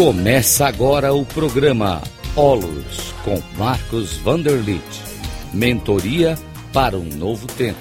[0.00, 2.00] Começa agora o programa
[2.34, 4.82] Olos com Marcos Vanderlit.
[5.52, 6.38] Mentoria
[6.72, 7.78] para um novo tempo.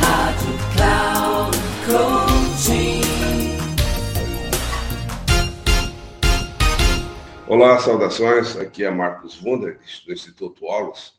[0.00, 3.02] Rádio Cloud Coaching.
[7.48, 8.56] Olá, saudações.
[8.56, 11.12] Aqui é Marcos Vanderlit do Instituto Olos.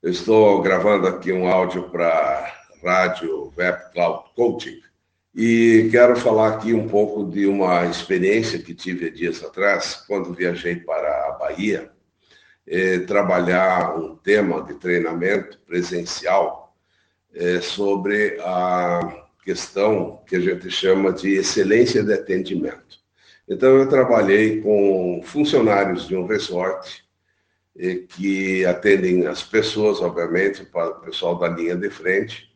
[0.00, 2.54] Eu estou gravando aqui um áudio para
[2.84, 4.80] Rádio Web Cloud Coaching
[5.34, 10.32] e quero falar aqui um pouco de uma experiência que tive há dias atrás, quando
[10.32, 11.90] viajei para a Bahia,
[12.66, 16.76] é, trabalhar um tema de treinamento presencial
[17.34, 23.02] é, sobre a questão que a gente chama de excelência de atendimento.
[23.48, 27.04] Então, eu trabalhei com funcionários de um resort
[27.76, 32.54] é, que atendem as pessoas, obviamente, para o pessoal da linha de frente,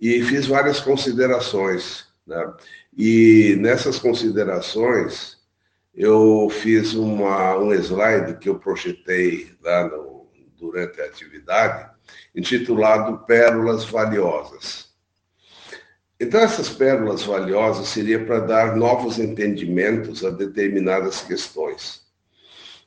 [0.00, 2.52] e fiz várias considerações né?
[2.96, 5.38] E nessas considerações,
[5.94, 10.26] eu fiz uma, um slide que eu projetei lá no,
[10.58, 11.90] durante a atividade,
[12.34, 14.86] intitulado Pérolas Valiosas.
[16.18, 22.06] Então, essas pérolas valiosas seria para dar novos entendimentos a determinadas questões.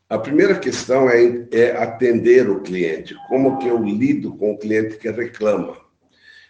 [0.09, 4.97] A primeira questão é, é atender o cliente, como que eu lido com o cliente
[4.97, 5.77] que reclama.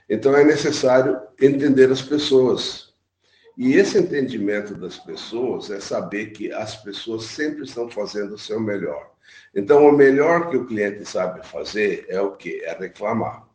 [0.10, 2.90] Então é necessário entender as pessoas.
[3.58, 8.60] E esse entendimento das pessoas é saber que as pessoas sempre estão fazendo o seu
[8.60, 9.12] melhor.
[9.54, 12.62] Então, o melhor que o cliente sabe fazer é o quê?
[12.64, 13.48] É reclamar.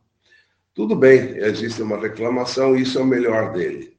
[0.75, 3.97] Tudo bem, existe uma reclamação, isso é o melhor dele.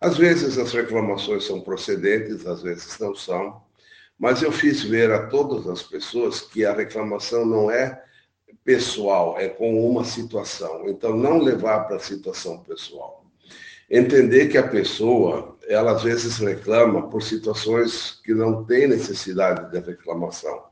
[0.00, 3.62] Às vezes as reclamações são procedentes, às vezes não são,
[4.18, 8.02] mas eu fiz ver a todas as pessoas que a reclamação não é
[8.66, 10.88] pessoal, é com uma situação.
[10.88, 13.24] Então, não levar para a situação pessoal.
[13.88, 19.78] Entender que a pessoa, ela às vezes reclama por situações que não tem necessidade de
[19.78, 20.64] reclamação.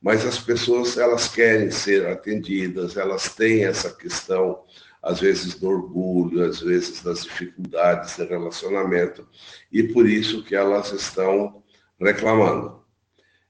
[0.00, 4.62] Mas as pessoas, elas querem ser atendidas, elas têm essa questão,
[5.02, 9.28] às vezes do orgulho, às vezes das dificuldades de relacionamento,
[9.70, 11.62] e por isso que elas estão
[12.00, 12.82] reclamando.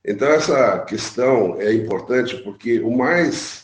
[0.04, 3.63] Então, essa questão é importante porque o mais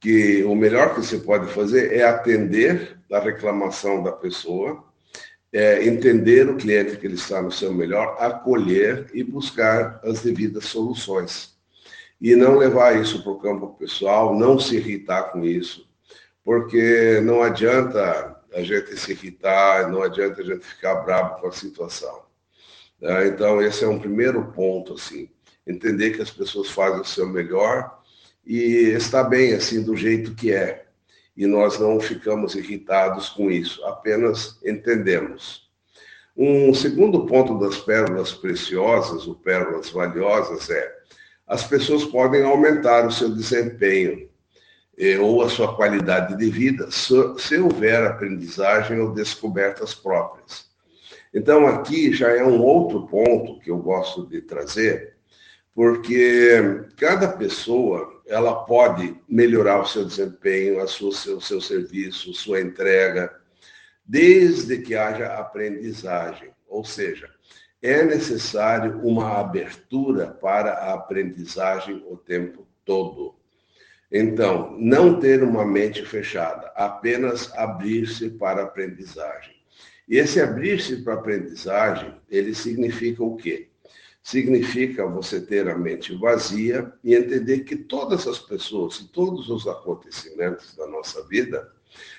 [0.00, 4.84] que o melhor que você pode fazer é atender a reclamação da pessoa,
[5.52, 10.66] é entender o cliente que ele está no seu melhor, acolher e buscar as devidas
[10.66, 11.56] soluções.
[12.20, 15.88] E não levar isso para o campo pessoal, não se irritar com isso,
[16.44, 21.52] porque não adianta a gente se irritar, não adianta a gente ficar bravo com a
[21.52, 22.22] situação.
[23.00, 23.28] Né?
[23.28, 25.28] Então, esse é um primeiro ponto, assim,
[25.66, 27.95] entender que as pessoas fazem o seu melhor
[28.46, 30.84] e está bem assim do jeito que é.
[31.36, 35.68] E nós não ficamos irritados com isso, apenas entendemos.
[36.36, 40.96] Um segundo ponto das pérolas preciosas, ou pérolas valiosas, é
[41.46, 44.28] as pessoas podem aumentar o seu desempenho
[44.98, 50.66] eh, ou a sua qualidade de vida se houver aprendizagem ou descobertas próprias.
[51.32, 55.14] Então, aqui já é um outro ponto que eu gosto de trazer,
[55.74, 62.60] porque cada pessoa ela pode melhorar o seu desempenho, a sua, seu, seu serviço, sua
[62.60, 63.34] entrega,
[64.04, 66.50] desde que haja aprendizagem.
[66.68, 67.30] Ou seja,
[67.80, 73.36] é necessário uma abertura para a aprendizagem o tempo todo.
[74.10, 79.54] Então, não ter uma mente fechada, apenas abrir-se para a aprendizagem.
[80.08, 83.68] E esse abrir-se para a aprendizagem, ele significa o quê?
[84.26, 89.68] Significa você ter a mente vazia e entender que todas as pessoas e todos os
[89.68, 91.70] acontecimentos da nossa vida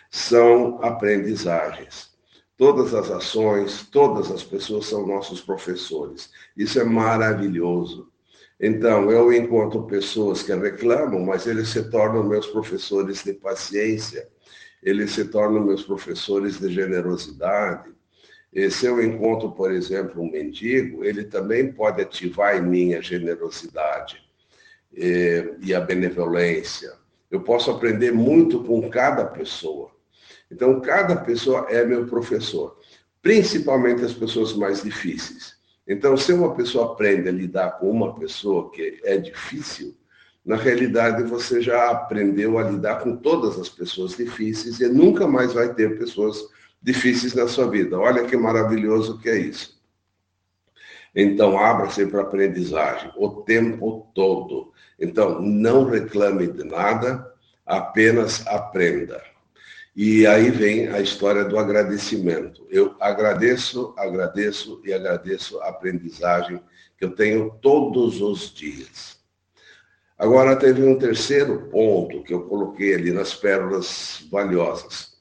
[0.10, 2.12] são aprendizagens.
[2.56, 6.30] Todas as ações, todas as pessoas são nossos professores.
[6.56, 8.10] Isso é maravilhoso.
[8.58, 14.26] Então, eu encontro pessoas que reclamam, mas eles se tornam meus professores de paciência,
[14.82, 17.97] eles se tornam meus professores de generosidade,
[18.72, 24.20] se eu encontro, por exemplo, um mendigo, ele também pode ativar em mim a generosidade
[24.92, 26.94] e, e a benevolência.
[27.30, 29.92] Eu posso aprender muito com cada pessoa.
[30.52, 32.80] Então, cada pessoa é meu professor,
[33.22, 35.56] principalmente as pessoas mais difíceis.
[35.88, 39.96] Então, se uma pessoa aprende a lidar com uma pessoa que é difícil,
[40.44, 45.54] na realidade você já aprendeu a lidar com todas as pessoas difíceis e nunca mais
[45.54, 46.38] vai ter pessoas
[46.82, 47.98] difíceis na sua vida.
[47.98, 49.78] Olha que maravilhoso que é isso.
[51.16, 54.72] Então, abra-se para aprendizagem o tempo todo.
[55.00, 57.34] Então, não reclame de nada,
[57.66, 59.22] apenas aprenda.
[59.96, 62.68] E aí vem a história do agradecimento.
[62.70, 66.62] Eu agradeço, agradeço e agradeço a aprendizagem
[66.96, 69.18] que eu tenho todos os dias.
[70.20, 75.17] Agora, teve um terceiro ponto que eu coloquei ali nas pérolas valiosas.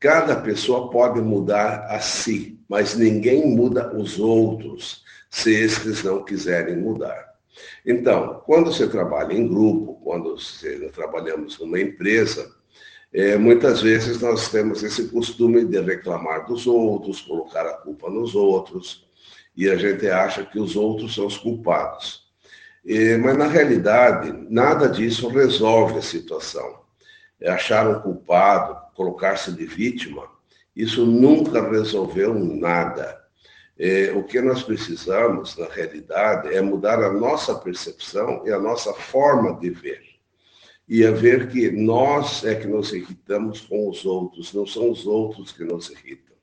[0.00, 6.78] Cada pessoa pode mudar a si, mas ninguém muda os outros se estes não quiserem
[6.78, 7.34] mudar.
[7.84, 12.50] Então, quando você trabalha em grupo, quando você, trabalhamos numa empresa,
[13.12, 18.34] é, muitas vezes nós temos esse costume de reclamar dos outros, colocar a culpa nos
[18.34, 19.06] outros,
[19.54, 22.30] e a gente acha que os outros são os culpados.
[22.86, 26.80] É, mas, na realidade, nada disso resolve a situação.
[27.38, 30.28] É achar um culpado, colocar-se de vítima,
[30.76, 33.18] isso nunca resolveu nada.
[33.78, 38.92] É, o que nós precisamos, na realidade, é mudar a nossa percepção e a nossa
[38.92, 40.02] forma de ver
[40.86, 45.06] e a ver que nós é que nos irritamos com os outros, não são os
[45.06, 46.36] outros que nos irritam.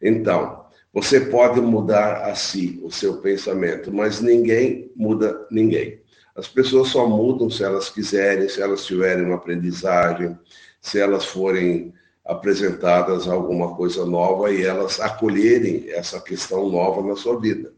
[0.00, 6.00] Então, você pode mudar a si, o seu pensamento, mas ninguém muda ninguém.
[6.36, 10.38] As pessoas só mudam se elas quiserem, se elas tiverem uma aprendizagem,
[10.80, 11.92] se elas forem
[12.24, 17.72] apresentadas alguma coisa nova e elas acolherem essa questão nova na sua vida.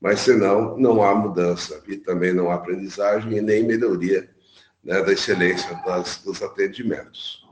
[0.00, 4.28] Mas senão, não há mudança e também não há aprendizagem e nem melhoria
[4.84, 7.44] né, da excelência das, dos atendimentos.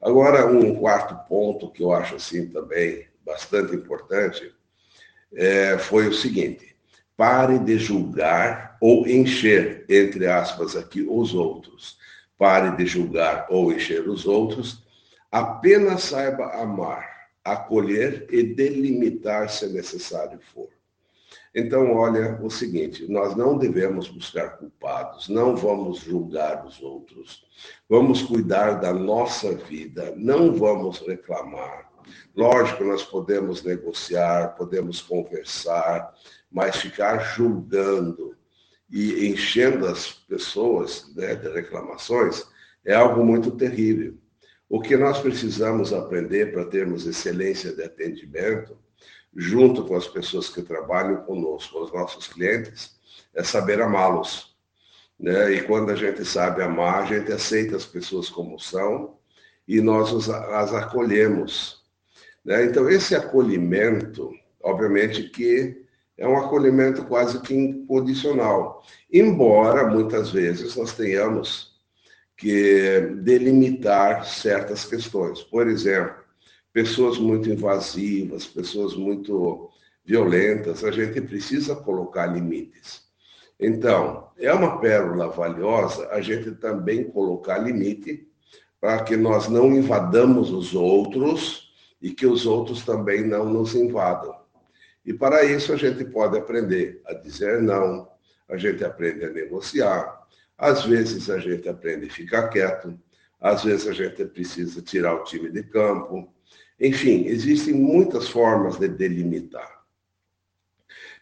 [0.00, 4.54] Agora, um quarto ponto que eu acho assim também bastante importante
[5.34, 6.76] é, foi o seguinte:
[7.16, 11.98] pare de julgar ou encher, entre aspas, aqui, os outros.
[12.44, 14.84] Pare de julgar ou encher os outros.
[15.32, 20.68] Apenas saiba amar, acolher e delimitar se necessário for.
[21.54, 27.46] Então, olha o seguinte: nós não devemos buscar culpados, não vamos julgar os outros,
[27.88, 31.90] vamos cuidar da nossa vida, não vamos reclamar.
[32.36, 36.12] Lógico, nós podemos negociar, podemos conversar,
[36.52, 38.36] mas ficar julgando
[38.90, 42.44] e enchendo as pessoas né, de reclamações
[42.84, 44.14] é algo muito terrível.
[44.68, 48.76] O que nós precisamos aprender para termos excelência de atendimento
[49.36, 52.96] junto com as pessoas que trabalham conosco, os nossos clientes,
[53.34, 54.54] é saber amá-los.
[55.18, 55.52] Né?
[55.52, 59.16] E quando a gente sabe amar, a gente aceita as pessoas como são
[59.66, 61.82] e nós as acolhemos.
[62.44, 62.64] Né?
[62.66, 64.30] Então, esse acolhimento,
[64.62, 65.83] obviamente que
[66.16, 68.82] é um acolhimento quase que incondicional,
[69.12, 71.74] embora muitas vezes nós tenhamos
[72.36, 75.42] que delimitar certas questões.
[75.42, 76.16] Por exemplo,
[76.72, 79.70] pessoas muito invasivas, pessoas muito
[80.04, 83.02] violentas, a gente precisa colocar limites.
[83.58, 88.28] Então, é uma pérola valiosa a gente também colocar limite
[88.80, 91.72] para que nós não invadamos os outros
[92.02, 94.43] e que os outros também não nos invadam.
[95.04, 98.08] E para isso a gente pode aprender a dizer não,
[98.48, 102.98] a gente aprende a negociar, às vezes a gente aprende a ficar quieto,
[103.40, 106.32] às vezes a gente precisa tirar o time de campo,
[106.80, 109.84] enfim, existem muitas formas de delimitar.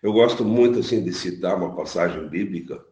[0.02, 2.84] Eu gosto muito assim de citar uma passagem bíblica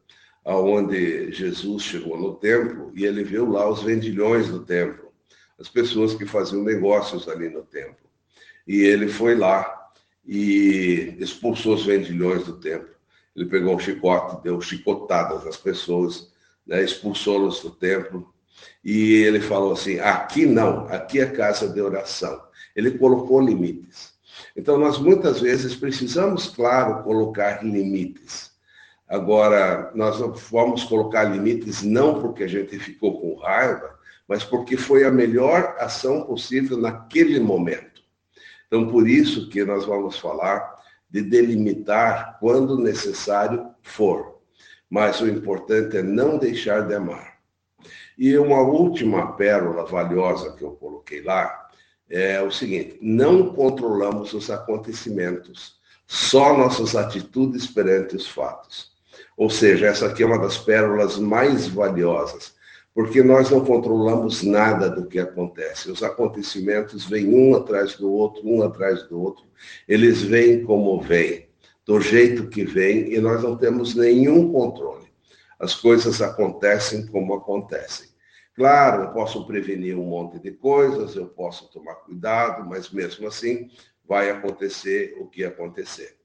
[0.45, 5.13] aonde Jesus chegou no templo e ele viu lá os vendilhões do templo,
[5.59, 8.09] as pessoas que faziam negócios ali no templo.
[8.67, 9.80] E ele foi lá
[10.33, 12.95] e expulsou os vendilhões do templo.
[13.35, 16.31] Ele pegou um chicote, deu chicotadas às pessoas,
[16.65, 18.33] né, expulsou-los do templo.
[18.85, 22.41] E ele falou assim: aqui não, aqui é casa de oração.
[22.77, 24.15] Ele colocou limites.
[24.57, 28.53] Então, nós muitas vezes precisamos, claro, colocar limites.
[29.09, 30.19] Agora, nós
[30.49, 35.75] vamos colocar limites não porque a gente ficou com raiva, mas porque foi a melhor
[35.81, 37.90] ação possível naquele momento.
[38.71, 40.79] Então, por isso que nós vamos falar
[41.11, 44.39] de delimitar quando necessário for.
[44.89, 47.41] Mas o importante é não deixar de amar.
[48.17, 51.69] E uma última pérola valiosa que eu coloquei lá
[52.09, 58.93] é o seguinte: não controlamos os acontecimentos, só nossas atitudes perante os fatos.
[59.37, 62.55] Ou seja, essa aqui é uma das pérolas mais valiosas,
[62.95, 65.91] porque nós não controlamos nada do que acontece.
[65.91, 69.45] Os acontecimentos vêm um atrás do outro, um atrás do outro.
[69.87, 71.49] Eles vêm como vêm,
[71.87, 75.07] do jeito que vêm, e nós não temos nenhum controle.
[75.59, 78.09] As coisas acontecem como acontecem.
[78.55, 83.71] Claro, eu posso prevenir um monte de coisas, eu posso tomar cuidado, mas mesmo assim
[84.07, 86.20] vai acontecer o que acontecer.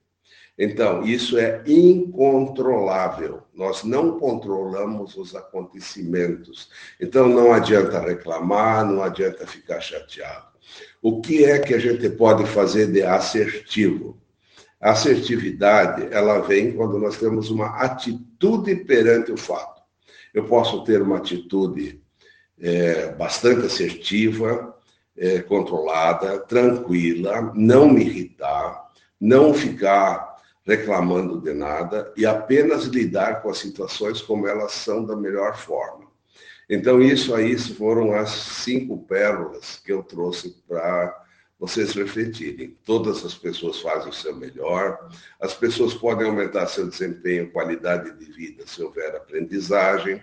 [0.57, 3.43] Então, isso é incontrolável.
[3.53, 6.69] Nós não controlamos os acontecimentos.
[6.99, 10.47] Então, não adianta reclamar, não adianta ficar chateado.
[11.01, 14.17] O que é que a gente pode fazer de assertivo?
[14.79, 19.81] A assertividade, ela vem quando nós temos uma atitude perante o fato.
[20.33, 22.01] Eu posso ter uma atitude
[22.59, 24.75] é, bastante assertiva,
[25.17, 30.34] é, controlada, tranquila, não me irritar, não ficar
[30.65, 36.05] reclamando de nada e apenas lidar com as situações como elas são da melhor forma.
[36.67, 41.15] Então, isso aí foram as cinco pérolas que eu trouxe para
[41.59, 42.75] vocês refletirem.
[42.83, 45.07] Todas as pessoas fazem o seu melhor,
[45.39, 50.21] as pessoas podem aumentar seu desempenho, qualidade de vida, se houver aprendizagem.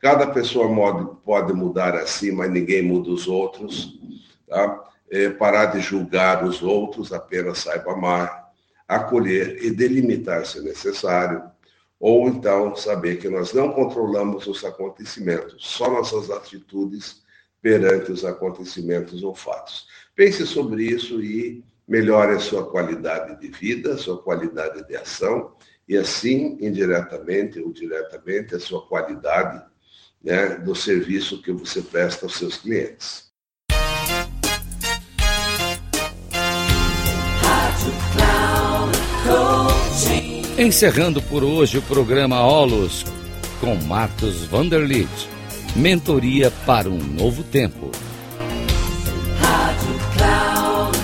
[0.00, 0.66] Cada pessoa
[1.24, 3.98] pode mudar assim, mas ninguém muda os outros.
[4.48, 4.82] Tá?
[5.10, 8.43] É, parar de julgar os outros, apenas saiba amar,
[8.88, 11.42] acolher e delimitar se necessário.
[11.98, 17.22] Ou então saber que nós não controlamos os acontecimentos, só nossas atitudes
[17.62, 19.86] perante os acontecimentos ou fatos.
[20.14, 25.54] Pense sobre isso e melhore a sua qualidade de vida, sua qualidade de ação
[25.88, 29.64] e assim, indiretamente ou diretamente, a sua qualidade
[30.22, 33.33] né, do serviço que você presta aos seus clientes.
[40.56, 43.04] Encerrando por hoje o programa Olos
[43.60, 45.08] com Marcos Vanderlit.
[45.74, 47.90] Mentoria para um novo tempo.
[49.40, 50.98] Rádio Cloud.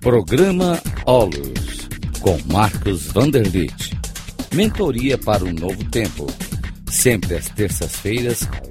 [0.00, 1.88] Programa Olos
[2.20, 3.98] com Marcos Vanderlit.
[4.54, 6.28] Mentoria para um novo tempo
[6.88, 8.48] sempre às terças-feiras,